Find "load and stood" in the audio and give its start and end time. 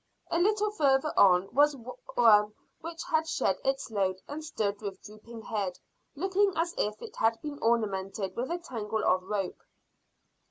3.91-4.81